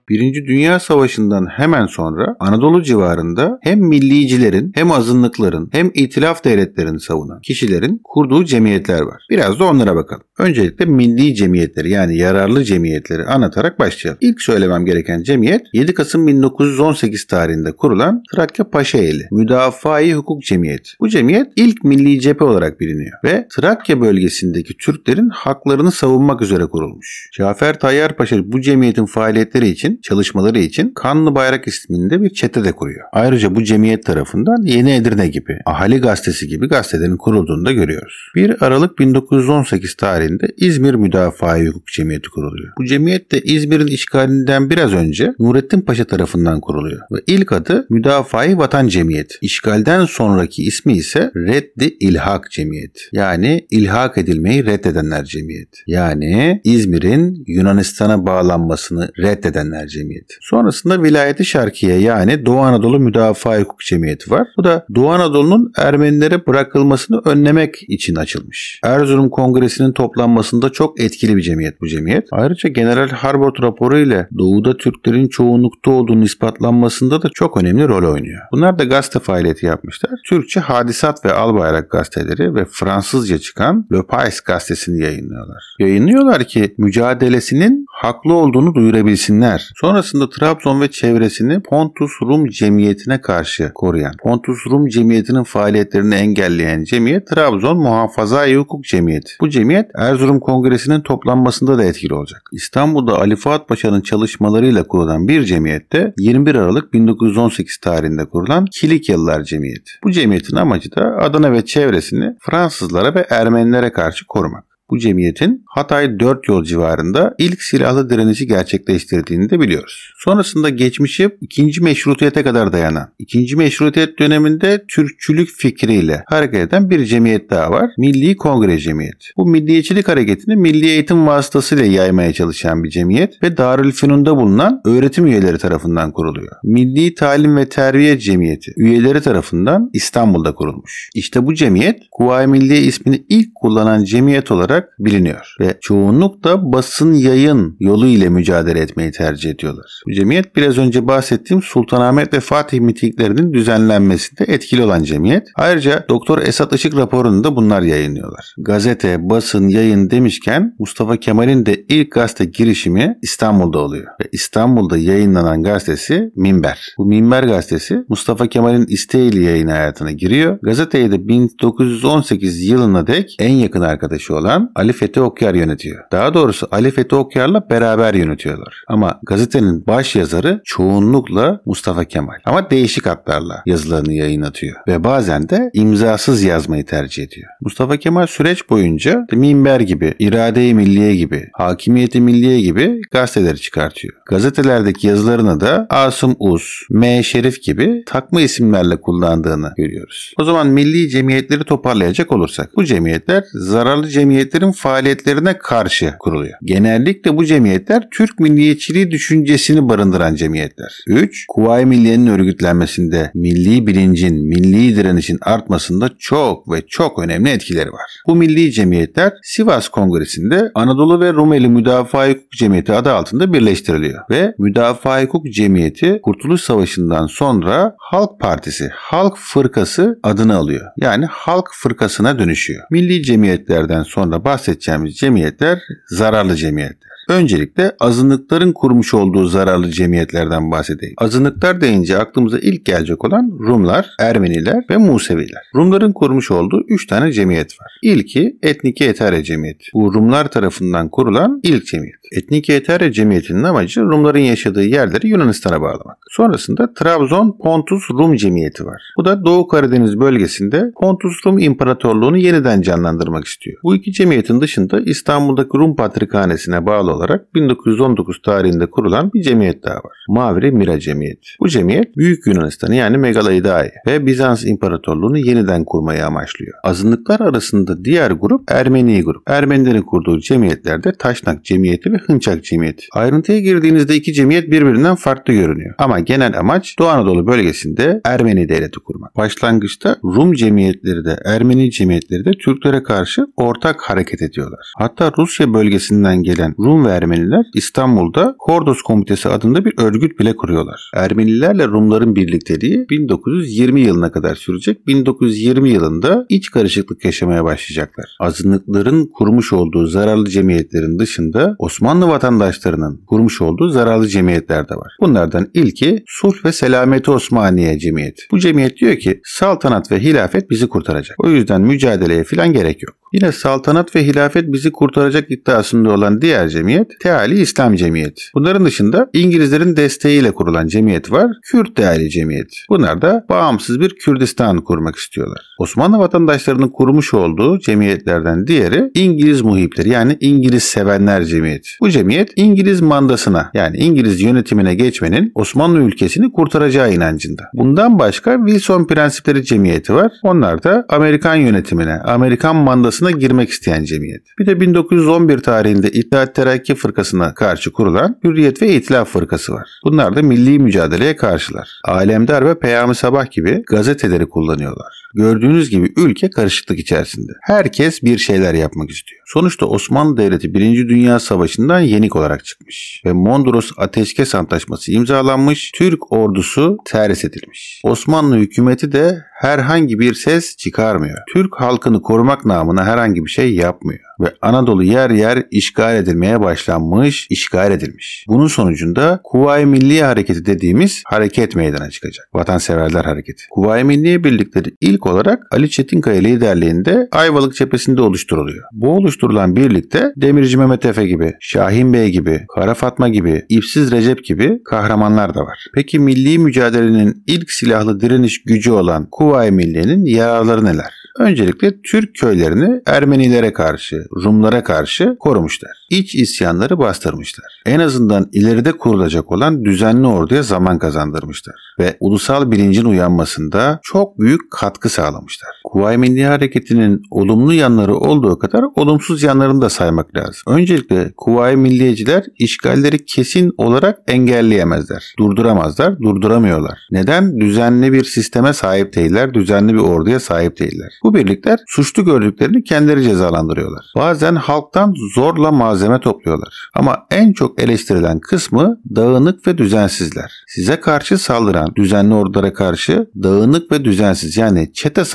Birinci 0.10 0.46
Dünya 0.46 0.80
Savaşı'ndan 0.80 1.46
hemen 1.46 1.86
sonra 1.86 2.36
Anadolu 2.40 2.84
civarında 2.84 3.60
hem 3.62 3.80
millicilerin 3.80 4.72
hem 4.76 4.92
azınlıkların 4.92 5.70
hem 5.72 5.92
itilaf 5.94 6.44
devletlerini 6.44 7.00
savunan 7.00 7.42
kişilerin 7.42 8.02
kurduğu 8.04 8.46
cemiyetler 8.46 9.02
var. 9.02 9.22
Biraz 9.30 9.60
da 9.60 9.66
onlara 9.66 9.96
bakalım. 9.96 10.24
Öncelikle 10.40 10.86
milli 10.86 11.36
cemiyetleri 11.36 11.90
yani 11.90 12.18
yararlı 12.18 12.64
cemiyetleri 12.64 13.24
anlatarak 13.26 13.80
başlayalım. 13.80 14.20
İlk 14.22 14.42
söylemem 14.42 14.86
gereken 14.86 15.24
cemiyet 15.24 15.62
7 15.74 15.94
Kasım 15.94 16.28
1918 16.28 17.28
tarihinde 17.28 17.72
kurulan 17.72 18.24
Trakya 18.36 18.70
Paşaeli 18.70 19.28
Müdafaa-i 19.32 20.14
Hukuk 20.14 20.44
Cemiyeti. 20.44 20.90
Bu 21.00 21.10
cemiyet 21.10 21.48
ilk 21.56 21.84
milli 21.84 22.20
cephe 22.20 22.46
olarak 22.46 22.80
biliniyor 22.80 23.18
ve 23.24 23.48
Trakya 23.56 24.02
bölgesindeki 24.02 24.78
Türklerin 24.78 25.30
haklarını 25.30 25.92
savunmak 25.92 26.42
üzere 26.42 26.66
kurulmuş. 26.66 27.30
Cafer 27.38 27.80
Tayyar 27.80 28.16
Paşa 28.16 28.52
bu 28.52 28.62
cemiyetin 28.62 29.06
faaliyetleri 29.06 29.68
için 29.68 29.99
çalışmaları 30.04 30.60
için 30.60 30.92
Kanlı 30.96 31.36
Bayrak 31.36 31.68
isminde 31.68 32.22
bir 32.22 32.30
çete 32.30 32.64
de 32.64 32.72
kuruyor. 32.72 33.06
Ayrıca 33.12 33.56
bu 33.56 33.64
cemiyet 33.64 34.06
tarafından 34.06 34.62
Yeni 34.64 34.92
Edirne 34.92 35.28
gibi, 35.28 35.58
Ahali 35.66 36.02
Gazetesi 36.02 36.48
gibi 36.48 36.68
gazetelerin 36.68 37.18
kurulduğunu 37.18 37.66
da 37.66 37.72
görüyoruz. 37.72 38.32
1 38.36 38.66
Aralık 38.66 39.00
1918 39.00 39.96
tarihinde 39.96 40.48
İzmir 40.58 40.94
Müdafaa 40.94 41.60
Hukuk 41.60 41.88
Cemiyeti 41.88 42.30
kuruluyor. 42.30 42.74
Bu 42.80 42.86
cemiyet 42.86 43.32
de 43.32 43.42
İzmir'in 43.42 43.88
işgalinden 43.88 44.70
biraz 44.70 44.94
önce 44.94 45.34
Nurettin 45.40 45.82
Paşa 45.82 46.06
tarafından 46.06 46.62
kuruluyor 46.62 47.00
ve 47.12 47.18
ilk 47.28 47.52
adı 47.52 47.86
Müdafaa 47.90 48.58
Vatan 48.58 48.88
Cemiyeti. 48.88 49.36
İşgalden 49.42 50.06
sonraki 50.06 50.64
ismi 50.64 50.94
ise 50.94 51.32
Reddi 51.36 51.98
İlhak 52.00 52.52
Cemiyeti. 52.52 53.02
Yani 53.12 53.68
ilhak 53.72 54.18
edilmeyi 54.18 54.66
reddedenler 54.66 55.26
cemiyeti. 55.26 55.80
Yani 55.88 56.62
İzmir'in 56.64 57.44
Yunanistan'a 57.48 58.26
bağlanmasını 58.26 59.12
reddedenler 59.20 59.88
cemiyeti. 59.90 60.36
Sonrasında 60.42 61.04
Vilayeti 61.04 61.46
Şarkiye 61.46 62.00
yani 62.00 62.46
Doğu 62.46 62.60
Anadolu 62.60 63.00
Müdafaa 63.00 63.60
Hukuk 63.60 63.80
Cemiyeti 63.80 64.32
var. 64.32 64.48
Bu 64.58 64.64
da 64.64 64.86
Doğu 64.96 65.10
Anadolu'nun 65.10 65.72
Ermenilere 65.78 66.48
bırakılmasını 66.48 67.22
önlemek 67.26 67.76
için 67.88 68.16
açılmış. 68.16 68.80
Erzurum 68.84 69.30
Kongresi'nin 69.30 69.92
toplanmasında 69.92 70.70
çok 70.70 71.00
etkili 71.02 71.38
bir 71.38 71.42
cemiyet 71.42 71.82
bu 71.82 71.88
cemiyet. 71.88 72.28
Ayrıca 72.32 72.70
General 72.70 73.10
Harbord 73.10 73.56
raporu 73.62 73.98
ile 73.98 74.28
Doğu'da 74.38 74.78
Türklerin 74.78 75.28
çoğunlukta 75.28 75.92
olduğunu 75.92 76.24
ispatlanmasında 76.24 77.22
da 77.22 77.30
çok 77.34 77.58
önemli 77.58 77.88
rol 77.88 78.14
oynuyor. 78.14 78.42
Bunlar 78.52 78.80
da 78.80 78.84
gazete 78.84 79.20
faaliyeti 79.20 79.66
yapmışlar. 79.66 80.12
Türkçe 80.30 80.60
Hadisat 80.60 81.26
ve 81.26 81.34
Albayrak 81.34 81.92
gazeteleri 81.92 82.56
ve 82.56 82.66
Fransızca 82.72 83.38
çıkan 83.38 83.88
Le 83.94 84.04
Pais 84.04 84.42
gazetesini 84.42 85.04
yayınlıyorlar. 85.04 85.76
Yayınlıyorlar 85.80 86.44
ki 86.44 86.76
mücadelesinin 86.78 87.86
haklı 88.02 88.34
olduğunu 88.34 88.76
duyurabilsinler. 88.76 89.72
Sonrasında 89.82 90.30
Trabzon 90.30 90.82
ve 90.82 90.92
çevresini 90.92 91.62
Pontus 91.62 92.12
Rum 92.22 92.48
Cemiyeti'ne 92.48 93.22
karşı 93.22 93.72
koruyan, 93.76 94.14
Pontus 94.24 94.58
Rum 94.70 94.88
Cemiyeti'nin 94.88 95.44
faaliyetlerini 95.44 96.16
engelleyen 96.16 96.84
cemiyet 96.84 97.28
Trabzon 97.28 97.78
Muhafaza-i 97.78 98.56
Hukuk 98.56 98.84
Cemiyeti. 98.84 99.34
Bu 99.42 99.50
cemiyet 99.50 99.92
Erzurum 99.96 100.40
Kongresi'nin 100.40 101.02
toplanmasında 101.02 101.78
da 101.78 101.84
etkili 101.84 102.14
olacak. 102.14 102.42
İstanbul'da 102.52 103.20
Ali 103.20 103.36
Fuat 103.36 103.68
Paşa'nın 103.68 104.02
çalışmalarıyla 104.02 104.84
kurulan 104.84 105.28
bir 105.28 105.44
cemiyette 105.44 106.14
21 106.18 106.56
Aralık 106.56 106.94
1918 106.94 107.78
tarihinde 107.78 108.26
kurulan 108.26 108.66
Kilikyalılar 108.66 109.44
Cemiyeti. 109.44 109.92
Bu 110.04 110.12
cemiyetin 110.12 110.56
amacı 110.56 110.96
da 110.96 111.18
Adana 111.22 111.52
ve 111.52 111.66
çevresini 111.66 112.36
Fransızlara 112.40 113.16
ve 113.16 113.26
Ermenilere 113.30 113.92
karşı 113.92 114.26
korumak 114.26 114.69
bu 114.90 115.00
cemiyetin 115.00 115.64
Hatay 115.66 116.20
4 116.20 116.48
yol 116.48 116.64
civarında 116.64 117.36
ilk 117.38 117.62
silahlı 117.62 118.10
direnişi 118.10 118.48
gerçekleştirdiğini 118.48 119.50
de 119.50 119.60
biliyoruz. 119.60 120.14
Sonrasında 120.18 120.70
geçmişi 120.70 121.30
2. 121.42 121.82
meşrutiyete 121.82 122.44
kadar 122.44 122.74
dayanan, 122.74 123.14
2. 123.20 123.56
meşrutiyet 123.56 124.20
döneminde 124.20 124.86
Türkçülük 124.88 125.50
fikriyle 125.50 126.24
hareket 126.28 126.68
eden 126.68 126.90
bir 126.90 127.06
cemiyet 127.06 127.50
daha 127.50 127.72
var. 127.72 127.90
Milli 127.98 128.36
Kongre 128.36 128.80
Cemiyeti. 128.80 129.28
Bu 129.38 129.46
milliyetçilik 129.46 130.08
hareketini 130.08 130.56
milli 130.56 130.88
eğitim 130.88 131.28
vasıtasıyla 131.28 131.86
yaymaya 131.86 132.34
çalışan 132.34 132.84
bir 132.84 132.90
cemiyet 132.90 133.44
ve 133.44 133.58
Darülfünun'da 133.58 134.38
bulunan 134.38 134.82
öğretim 134.86 135.28
üyeleri 135.28 135.58
tarafından 135.58 136.12
kuruluyor. 136.12 136.52
Milli 136.64 137.16
Talim 137.16 137.58
ve 137.58 137.70
Terbiye 137.70 138.20
Cemiyeti 138.20 138.72
üyeleri 138.78 139.22
tarafından 139.22 139.90
İstanbul'da 139.94 140.54
kurulmuş. 140.54 141.10
İşte 141.16 141.46
bu 141.46 141.54
cemiyet 141.54 142.00
Kuvayi 142.12 142.48
Milliye 142.48 142.82
ismini 142.82 143.26
ilk 143.30 143.56
kullanan 143.56 144.04
cemiyet 144.04 144.52
olarak 144.52 144.79
olarak 144.80 145.00
biliniyor 145.00 145.56
ve 145.60 145.78
çoğunlukla 145.82 146.74
basın 146.74 147.14
yayın 147.14 147.78
yolu 147.80 148.08
ile 148.08 148.30
mücadele 148.30 148.80
etmeyi 148.80 149.12
tercih 149.12 149.50
ediyorlar. 149.50 150.02
Cemiyet 150.16 150.56
biraz 150.56 150.78
önce 150.78 151.08
bahsettiğim 151.08 151.64
Sultanahmet 151.64 152.34
ve 152.34 152.40
Fatih 152.40 152.80
mitinglerinin 152.80 153.54
düzenlenmesinde 153.54 154.44
etkili 154.54 154.84
olan 154.84 155.04
cemiyet. 155.04 155.48
Ayrıca 155.56 156.06
Doktor 156.10 156.42
Esat 156.42 156.74
Işık 156.74 156.98
raporunu 156.98 157.44
da 157.44 157.56
bunlar 157.56 157.82
yayınlıyorlar. 157.82 158.56
Gazete, 158.58 159.30
basın, 159.30 159.68
yayın 159.68 160.10
demişken 160.10 160.76
Mustafa 160.80 161.18
Kemal'in 161.18 161.66
de 161.66 161.86
ilk 161.90 162.12
gazete 162.12 162.46
girişimi 162.46 163.18
İstanbul'da 163.22 163.80
oluyor. 163.80 164.08
Ve 164.22 164.30
İstanbul'da 164.32 164.98
yayınlanan 164.98 165.64
gazetesi 165.64 166.32
Minber. 166.36 166.94
Bu 166.98 167.06
Minber 167.06 167.44
gazetesi 167.44 167.98
Mustafa 168.10 168.48
Kemal'in 168.48 168.86
isteğiyle 168.88 169.44
yayın 169.44 169.68
hayatına 169.68 170.12
giriyor. 170.12 170.60
Gazeteyi 170.62 171.12
de 171.12 171.28
1918 171.28 172.64
yılına 172.64 173.08
dek 173.08 173.36
en 173.40 173.54
yakın 173.54 173.82
arkadaşı 173.82 174.36
olan 174.36 174.69
Ali 174.76 174.94
Fethi 174.94 175.22
Okyar 175.22 175.54
yönetiyor. 175.54 176.04
Daha 176.12 176.34
doğrusu 176.34 176.68
Ali 176.72 176.92
Fethi 176.92 177.16
Okyar'la 177.16 177.70
beraber 177.70 178.14
yönetiyorlar. 178.14 178.84
Ama 178.88 179.20
gazetenin 179.24 179.88
baş 179.88 180.16
yazarı 180.16 180.62
çoğunlukla 180.66 181.62
Mustafa 181.66 182.04
Kemal. 182.06 182.36
Ama 182.46 182.70
değişik 182.70 183.06
hatlarla 183.06 183.64
yazılarını 183.66 184.14
yayınlatıyor. 184.14 184.76
Ve 184.88 185.04
bazen 185.04 185.50
de 185.50 185.70
imzasız 185.74 186.44
yazmayı 186.44 186.86
tercih 186.86 187.24
ediyor. 187.24 187.48
Mustafa 187.62 187.98
Kemal 187.98 188.28
süreç 188.28 188.70
boyunca 188.70 189.26
Minber 189.32 189.80
gibi, 189.80 190.14
İrade-i 190.20 190.74
Milliye 190.74 191.16
gibi, 191.16 191.50
Hakimiyeti 191.54 192.22
Milliye 192.22 192.62
gibi 192.62 193.02
gazeteleri 193.12 193.58
çıkartıyor. 193.58 194.14
Gazetelerdeki 194.26 195.08
yazılarını 195.08 195.60
da 195.60 195.88
Asım 195.90 196.36
Uz, 196.40 196.64
M. 196.90 197.24
Şerif 197.24 197.64
gibi 197.64 198.04
takma 198.06 198.42
isimlerle 198.42 199.02
kullandığını 199.02 199.74
görüyoruz. 199.78 200.34
O 200.40 200.44
zaman 200.44 200.68
milli 200.68 201.10
cemiyetleri 201.10 201.64
toparlayacak 201.64 202.32
olursak 202.32 202.70
bu 202.76 202.86
cemiyetler 202.86 203.44
zararlı 203.54 204.08
cemiyetleri 204.08 204.59
cemiyetlerin 204.60 204.72
faaliyetlerine 204.72 205.58
karşı 205.58 206.14
kuruluyor. 206.20 206.58
Genellikle 206.64 207.38
bu 207.38 207.46
cemiyetler 207.46 208.08
Türk 208.12 208.40
milliyetçiliği 208.40 209.12
düşüncesini 209.12 209.90
barındıran 209.90 210.36
cemiyetler. 210.36 211.04
3. 211.08 211.46
Kuvayi 211.48 211.86
Milliye'nin 211.86 212.28
örgütlenmesinde 212.28 213.32
milli 213.36 213.88
bilincin, 213.88 214.48
milli 214.48 214.96
direnişin 214.96 215.38
artmasında 215.42 216.10
çok 216.20 216.72
ve 216.72 216.82
çok 216.88 217.20
önemli 217.20 217.50
etkileri 217.50 217.92
var. 217.92 218.22
Bu 218.28 218.36
milli 218.36 218.72
cemiyetler 218.72 219.34
Sivas 219.44 219.88
Kongresi'nde 219.88 220.72
Anadolu 220.76 221.20
ve 221.20 221.34
Rumeli 221.34 221.68
Müdafaa 221.68 222.30
Hukuk 222.30 222.52
Cemiyeti 222.52 222.94
adı 222.94 223.12
altında 223.12 223.54
birleştiriliyor 223.54 224.20
ve 224.30 224.54
Müdafaa 224.58 225.22
Hukuk 225.22 225.46
Cemiyeti 225.54 226.20
Kurtuluş 226.24 226.62
Savaşı'ndan 226.62 227.28
sonra 227.28 227.96
Halk 228.00 228.40
Partisi, 228.40 228.90
Halk 228.94 229.38
Fırkası 229.38 230.20
adını 230.24 230.56
alıyor. 230.56 230.86
Yani 230.98 231.26
Halk 231.26 231.70
Fırkası'na 231.74 232.40
dönüşüyor. 232.40 232.84
Milli 232.92 233.24
cemiyetlerden 233.24 234.04
sonra 234.04 234.46
bahsedeceğimiz 234.50 235.16
cemiyetler 235.16 235.80
zararlı 236.10 236.56
cemiyetler. 236.56 237.09
Öncelikle 237.30 237.92
azınlıkların 238.00 238.72
kurmuş 238.72 239.14
olduğu 239.14 239.46
zararlı 239.46 239.92
cemiyetlerden 239.92 240.72
bahsedeyim. 240.72 241.16
Azınlıklar 241.18 241.82
deyince 241.82 242.18
aklımıza 242.18 242.60
ilk 242.60 242.86
gelecek 242.86 243.26
olan 243.26 243.60
Rumlar, 243.60 244.10
Ermeniler 244.20 244.84
ve 244.90 244.98
Museviler. 244.98 245.62
Rumların 245.76 246.12
kurmuş 246.12 246.52
olduğu 246.52 246.82
3 246.88 247.08
tane 247.08 247.32
cemiyet 247.32 247.82
var. 247.82 247.92
İlki 248.04 248.58
Etniki 248.64 249.06
Etare 249.06 249.44
Cemiyeti. 249.44 249.86
Bu 249.94 250.14
Rumlar 250.14 250.52
tarafından 250.52 251.10
kurulan 251.10 251.60
ilk 251.64 251.86
cemiyet. 251.86 252.20
Etniki 252.38 252.74
Etare 252.74 253.12
Cemiyeti'nin 253.12 253.64
amacı 253.64 254.02
Rumların 254.02 254.40
yaşadığı 254.40 254.84
yerleri 254.84 255.28
Yunanistan'a 255.28 255.82
bağlamak. 255.82 256.18
Sonrasında 256.32 256.94
Trabzon 256.94 257.58
Pontus 257.64 258.04
Rum 258.12 258.36
Cemiyeti 258.36 258.86
var. 258.86 259.02
Bu 259.18 259.26
da 259.26 259.46
Doğu 259.46 259.68
Karadeniz 259.68 260.20
bölgesinde 260.20 260.92
Pontus 261.02 261.46
Rum 261.46 261.60
İmparatorluğunu 261.60 262.38
yeniden 262.38 262.82
canlandırmak 262.82 263.46
istiyor. 263.46 263.78
Bu 263.84 263.96
iki 263.96 264.12
cemiyetin 264.12 264.62
dışında 264.62 265.00
İstanbul'daki 265.00 265.78
Rum 265.78 265.96
Patrikhanesi'ne 265.96 266.86
bağlı 266.86 267.19
olarak 267.20 267.56
1919 267.56 268.42
tarihinde 268.42 268.86
kurulan 268.86 269.32
bir 269.34 269.42
cemiyet 269.42 269.84
daha 269.84 269.96
var. 269.96 270.18
Mavri 270.30 270.72
Mira 270.72 271.00
Cemiyeti. 271.00 271.48
Bu 271.60 271.68
cemiyet 271.68 272.18
Büyük 272.18 272.48
Yunanistan'ı 272.48 272.96
yani 272.96 273.18
Megaloidai 273.18 273.92
ve 274.08 274.26
Bizans 274.26 274.66
İmparatorluğunu 274.66 275.38
yeniden 275.38 275.86
kurmayı 275.86 276.26
amaçlıyor. 276.26 276.74
Azınlıklar 276.84 277.40
arasında 277.40 278.06
diğer 278.06 278.32
grup 278.32 278.72
Ermeni 278.72 279.24
grup. 279.24 279.50
Ermenilerin 279.50 280.02
kurduğu 280.02 280.40
cemiyetlerde 280.40 281.12
Taşnak 281.12 281.66
Cemiyeti 281.66 282.12
ve 282.12 282.18
Hınçak 282.18 282.64
Cemiyeti. 282.64 283.06
Ayrıntıya 283.14 283.60
girdiğinizde 283.60 284.16
iki 284.16 284.34
cemiyet 284.34 284.72
birbirinden 284.72 285.16
farklı 285.16 285.54
görünüyor. 285.54 285.96
Ama 285.98 286.20
genel 286.20 286.60
amaç 286.60 287.00
Doğu 287.00 287.08
Anadolu 287.08 287.48
bölgesinde 287.48 288.22
Ermeni 288.26 288.70
devleti 288.70 289.00
kurmak. 289.00 289.36
Başlangıçta 289.38 290.18
Rum 290.24 290.54
cemiyetleri 290.54 291.26
de 291.26 291.40
Ermeni 291.46 291.92
cemiyetleri 291.92 292.46
de 292.46 292.52
Türklere 292.52 293.04
karşı 293.04 293.46
ortak 293.58 294.02
hareket 294.02 294.42
ediyorlar. 294.42 294.94
Hatta 294.98 295.32
Rusya 295.38 295.74
bölgesinden 295.74 296.44
gelen 296.44 296.76
Rum 296.80 297.06
ve 297.06 297.09
Ermeniler 297.10 297.66
İstanbul'da 297.76 298.56
Kordos 298.60 299.02
Komitesi 299.02 299.50
adında 299.50 299.86
bir 299.86 299.94
örgüt 299.98 300.40
bile 300.40 300.56
kuruyorlar. 300.56 301.12
Ermenilerle 301.16 301.88
Rumların 301.88 302.36
birlikteliği 302.36 303.06
1920 303.10 304.02
yılına 304.02 304.32
kadar 304.32 304.56
sürecek. 304.56 305.08
1920 305.08 305.90
yılında 305.90 306.46
iç 306.50 306.72
karışıklık 306.72 307.26
yaşamaya 307.26 307.64
başlayacaklar. 307.64 308.26
Azınlıkların 308.40 309.30
kurmuş 309.34 309.74
olduğu 309.74 310.08
zararlı 310.08 310.50
cemiyetlerin 310.50 311.20
dışında 311.20 311.76
Osmanlı 311.80 312.28
vatandaşlarının 312.28 313.22
kurmuş 313.28 313.62
olduğu 313.62 313.90
zararlı 313.90 314.28
cemiyetler 314.28 314.90
de 314.90 314.96
var. 314.96 315.12
Bunlardan 315.22 315.68
ilki 315.74 316.24
Sulh 316.28 316.66
ve 316.66 316.72
Selameti 316.72 317.32
Osmaniye 317.32 318.00
Cemiyeti. 318.00 318.44
Bu 318.52 318.60
cemiyet 318.60 318.98
diyor 318.98 319.16
ki 319.16 319.42
saltanat 319.44 320.12
ve 320.12 320.20
hilafet 320.20 320.70
bizi 320.70 320.88
kurtaracak. 320.88 321.44
O 321.44 321.50
yüzden 321.50 321.82
mücadeleye 321.82 322.44
falan 322.44 322.74
gerek 322.74 323.04
yok. 323.04 323.16
Yine 323.34 323.52
saltanat 323.52 324.16
ve 324.16 324.26
hilafet 324.26 324.74
bizi 324.74 324.92
kurtaracak 324.92 325.52
iddiasında 325.52 326.10
olan 326.10 326.42
diğer 326.42 326.70
cemiyet 326.70 327.20
Teali 327.20 327.62
İslam 327.62 327.96
Cemiyeti. 327.96 328.44
Bunların 328.56 328.86
dışında 328.86 329.30
İngilizlerin 329.34 329.96
desteğiyle 329.98 330.52
kurulan 330.52 330.88
cemiyet 330.88 331.32
var. 331.32 331.52
Kürt 331.64 331.96
Teali 331.96 332.30
Cemiyeti. 332.30 332.78
Bunlar 332.90 333.22
da 333.22 333.46
bağımsız 333.50 334.00
bir 334.00 334.10
Kürdistan 334.10 334.82
kurmak 334.82 335.16
istiyorlar. 335.16 335.66
Osmanlı 335.80 336.18
vatandaşlarının 336.18 336.90
kurmuş 336.90 337.34
olduğu 337.34 337.80
cemiyetlerden 337.80 338.68
diğeri 338.68 339.12
İngiliz 339.14 339.62
muhipleri 339.62 340.10
yani 340.10 340.38
İngiliz 340.40 340.84
sevenler 340.84 341.44
cemiyeti. 341.46 341.90
Bu 342.02 342.10
cemiyet 342.10 342.52
İngiliz 342.56 343.02
mandasına 343.02 343.72
yani 343.74 343.98
İngiliz 343.98 344.42
yönetimine 344.42 344.96
geçmenin 344.96 345.52
Osmanlı 345.56 346.00
ülkesini 346.00 346.52
kurtaracağı 346.52 347.14
inancında. 347.14 347.64
Bundan 347.74 348.20
başka 348.20 348.58
Wilson 348.68 349.08
Prensipleri 349.08 349.64
Cemiyeti 349.64 350.14
var. 350.14 350.32
Onlar 350.44 350.84
da 350.84 351.06
Amerikan 351.10 351.56
yönetimine, 351.56 352.14
Amerikan 352.14 352.76
mandasına 352.76 353.19
girmek 353.28 353.70
isteyen 353.70 354.04
cemiyet. 354.04 354.42
Bir 354.60 354.66
de 354.66 354.80
1911 354.80 355.58
tarihinde 355.58 356.12
İttihat 356.12 356.56
Terakki 356.56 356.96
Fırkası'na 356.96 357.54
karşı 357.54 357.92
kurulan 357.92 358.40
Hürriyet 358.44 358.82
ve 358.82 358.96
İtilaf 358.96 359.30
Fırkası 359.30 359.74
var. 359.74 359.90
Bunlar 360.06 360.36
da 360.36 360.42
milli 360.42 360.80
mücadeleye 360.80 361.36
karşılar. 361.36 361.90
Alemdar 362.06 362.66
ve 362.66 362.80
Peyami 362.80 363.16
Sabah 363.16 363.52
gibi 363.52 363.84
gazeteleri 363.88 364.50
kullanıyorlar. 364.50 365.20
Gördüğünüz 365.34 365.90
gibi 365.90 366.14
ülke 366.18 366.50
karışıklık 366.50 367.00
içerisinde. 367.00 367.52
Herkes 367.62 368.24
bir 368.24 368.38
şeyler 368.38 368.74
yapmak 368.74 369.10
istiyor. 369.10 369.42
Sonuçta 369.46 369.86
Osmanlı 369.86 370.38
Devleti 370.38 370.74
1. 370.74 371.10
Dünya 371.10 371.40
Savaşı'ndan 371.40 372.00
yenik 372.00 372.36
olarak 372.36 372.66
çıkmış 372.66 373.22
ve 373.26 373.34
Mondros 373.34 373.92
Ateşkes 373.98 374.56
Antlaşması 374.56 375.12
imzalanmış, 375.12 375.92
Türk 375.92 376.32
ordusu 376.32 376.98
terhis 377.06 377.46
edilmiş. 377.46 378.02
Osmanlı 378.04 378.58
hükümeti 378.58 379.12
de 379.12 379.44
herhangi 379.60 380.20
bir 380.20 380.34
ses 380.34 380.78
çıkarmıyor. 380.78 381.38
Türk 381.54 381.82
halkını 381.82 382.22
korumak 382.22 382.66
namına 382.66 383.06
herhangi 383.06 383.46
bir 383.46 383.50
şey 383.50 383.76
yapmıyor 383.76 384.20
ve 384.40 384.54
Anadolu 384.62 385.04
yer 385.04 385.30
yer 385.30 385.64
işgal 385.72 386.16
edilmeye 386.16 386.62
başlanmış, 386.62 387.48
işgal 387.50 387.92
edilmiş. 387.92 388.46
Bunun 388.48 388.68
sonucunda 388.68 389.42
Kuvayi 389.44 389.86
Milliye 389.86 390.24
Hareketi 390.24 390.66
dediğimiz 390.66 391.24
hareket 391.26 391.76
meydana 391.76 392.10
çıkacak. 392.10 392.50
Vatanseverler 392.54 393.26
Hareketi. 393.26 393.64
Kuvayi 393.72 394.04
Milliye 394.04 394.44
Birlikleri 394.44 394.96
ilk 395.02 395.26
olarak 395.26 395.64
Ali 395.72 395.90
Çetinkaya 395.90 396.42
liderliğinde 396.42 397.28
Ayvalık 397.32 397.76
cephesinde 397.76 398.22
oluşturuluyor. 398.22 398.84
Bu 398.92 399.10
oluşturulan 399.10 399.76
birlikte 399.76 400.34
Demirci 400.36 400.78
Mehmet 400.78 401.06
Efe 401.06 401.26
gibi, 401.26 401.54
Şahin 401.60 402.14
Bey 402.14 402.30
gibi, 402.30 402.66
Kara 402.76 402.94
Fatma 402.94 403.30
gibi, 403.30 403.66
İpsiz 403.70 404.12
Recep 404.12 404.44
gibi 404.46 404.80
kahramanlar 404.86 405.56
da 405.56 405.62
var. 405.62 405.86
Peki 405.96 406.20
milli 406.20 406.60
mücadelenin 406.60 407.44
ilk 407.48 407.72
silahlı 407.72 408.20
direniş 408.20 408.64
gücü 408.64 408.92
olan 408.92 409.28
Kuvayi 409.32 409.49
Milliye'nin 409.72 410.26
yararları 410.26 410.86
neler? 410.86 411.20
Öncelikle 411.40 412.02
Türk 412.02 412.36
köylerini 412.36 413.02
Ermenilere 413.06 413.74
karşı, 413.74 414.26
Rumlara 414.44 414.84
karşı 414.84 415.36
korumuşlar. 415.40 415.92
İç 416.10 416.36
isyanları 416.36 417.00
bastırmışlar. 417.00 417.82
En 417.86 418.00
azından 418.00 418.50
ileride 418.52 418.92
kurulacak 418.92 419.52
olan 419.52 419.86
düzenli 419.86 420.28
orduya 420.28 420.64
zaman 420.64 421.00
kazandırmışlar. 421.00 421.76
Ve 422.00 422.18
ulusal 422.20 422.72
bilincin 422.72 423.06
uyanmasında 423.06 424.00
çok 424.04 424.40
büyük 424.40 424.72
katkı 424.72 425.10
sağlamışlar. 425.10 425.79
Kuvayi 425.92 426.18
Milli 426.18 426.46
Hareketi'nin 426.46 427.22
olumlu 427.32 427.74
yanları 427.74 428.16
olduğu 428.16 428.60
kadar 428.60 428.84
olumsuz 428.96 429.44
yanlarını 429.44 429.82
da 429.82 429.90
saymak 429.90 430.36
lazım. 430.36 430.64
Öncelikle 430.68 431.32
Kuvayi 431.38 431.78
Milliyeciler 431.78 432.44
işgalleri 432.60 433.26
kesin 433.26 433.72
olarak 433.78 434.20
engelleyemezler. 434.28 435.34
Durduramazlar, 435.40 436.20
durduramıyorlar. 436.20 437.00
Neden? 437.12 437.60
Düzenli 437.60 438.14
bir 438.14 438.24
sisteme 438.24 438.74
sahip 438.74 439.16
değiller, 439.16 439.54
düzenli 439.54 439.94
bir 439.94 440.00
orduya 440.00 440.40
sahip 440.40 440.80
değiller. 440.80 441.10
Bu 441.24 441.34
birlikler 441.34 441.80
suçlu 441.88 442.26
gördüklerini 442.26 442.84
kendileri 442.84 443.24
cezalandırıyorlar. 443.24 444.06
Bazen 444.16 444.56
halktan 444.56 445.14
zorla 445.36 445.72
malzeme 445.72 446.20
topluyorlar. 446.20 446.90
Ama 446.94 447.18
en 447.32 447.54
çok 447.54 447.82
eleştirilen 447.82 448.40
kısmı 448.40 448.98
dağınık 449.16 449.68
ve 449.68 449.78
düzensizler. 449.78 450.52
Size 450.68 451.00
karşı 451.00 451.38
saldıran 451.38 451.88
düzenli 451.96 452.34
ordulara 452.34 452.74
karşı 452.74 453.30
dağınık 453.44 453.92
ve 453.92 454.06
düzensiz 454.06 454.58
yani 454.58 454.92
çete 454.94 455.26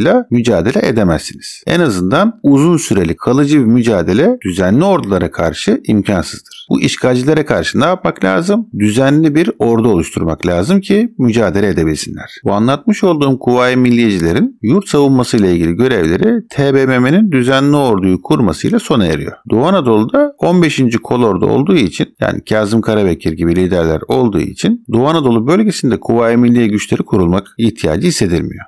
savaşıyla 0.00 0.26
mücadele 0.30 0.88
edemezsiniz. 0.88 1.62
En 1.66 1.80
azından 1.80 2.40
uzun 2.42 2.76
süreli 2.76 3.16
kalıcı 3.16 3.60
bir 3.60 3.64
mücadele 3.64 4.38
düzenli 4.44 4.84
ordulara 4.84 5.30
karşı 5.30 5.80
imkansızdır. 5.84 6.66
Bu 6.70 6.80
işgalcilere 6.80 7.44
karşı 7.44 7.80
ne 7.80 7.84
yapmak 7.84 8.24
lazım? 8.24 8.68
Düzenli 8.78 9.34
bir 9.34 9.50
ordu 9.58 9.88
oluşturmak 9.88 10.46
lazım 10.46 10.80
ki 10.80 11.14
mücadele 11.18 11.68
edebilsinler. 11.68 12.30
Bu 12.44 12.52
anlatmış 12.52 13.04
olduğum 13.04 13.38
Kuvayi 13.38 13.76
Milliyecilerin 13.76 14.58
yurt 14.62 14.88
savunması 14.88 15.36
ile 15.36 15.52
ilgili 15.52 15.72
görevleri 15.72 16.46
TBMM'nin 16.48 17.32
düzenli 17.32 17.76
orduyu 17.76 18.22
kurmasıyla 18.22 18.78
sona 18.78 19.06
eriyor. 19.06 19.32
Doğu 19.50 19.64
Anadolu'da 19.64 20.34
15. 20.38 20.82
kolordu 21.02 21.46
olduğu 21.46 21.76
için 21.76 22.06
yani 22.20 22.40
Kazım 22.44 22.80
Karabekir 22.80 23.32
gibi 23.32 23.56
liderler 23.56 24.00
olduğu 24.08 24.40
için 24.40 24.84
Doğu 24.92 25.06
Anadolu 25.06 25.46
bölgesinde 25.46 26.00
Kuvayi 26.00 26.36
Milliye 26.36 26.66
güçleri 26.66 27.02
kurulmak 27.02 27.46
ihtiyacı 27.58 28.06
hissedilmiyor. 28.06 28.64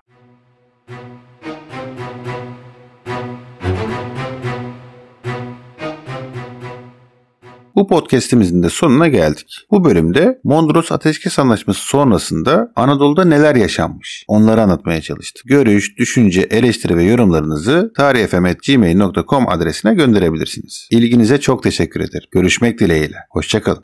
Bu 7.76 7.88
podcast'imizin 7.88 8.62
de 8.62 8.70
sonuna 8.70 9.08
geldik. 9.08 9.66
Bu 9.70 9.84
bölümde 9.84 10.40
Mondros 10.44 10.92
Ateşkes 10.92 11.38
Anlaşması 11.38 11.80
sonrasında 11.80 12.72
Anadolu'da 12.76 13.24
neler 13.24 13.54
yaşanmış 13.54 14.24
onları 14.28 14.62
anlatmaya 14.62 15.00
çalıştık. 15.00 15.44
Görüş, 15.46 15.98
düşünce, 15.98 16.40
eleştiri 16.40 16.96
ve 16.96 17.04
yorumlarınızı 17.04 17.92
tarihfm.gmail.com 17.96 19.48
adresine 19.48 19.94
gönderebilirsiniz. 19.94 20.88
İlginize 20.90 21.40
çok 21.40 21.62
teşekkür 21.62 22.00
ederim. 22.00 22.28
Görüşmek 22.30 22.80
dileğiyle. 22.80 23.16
Hoşçakalın. 23.30 23.82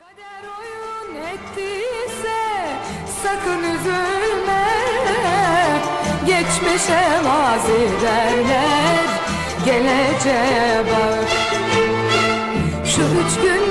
Geçmişe 6.25 7.21
mazi 7.23 7.89
derler 8.03 9.05
geleceğe 9.65 10.83
bak 10.85 11.29
Şu 12.85 13.01
üç 13.01 13.43
günlük 13.43 13.68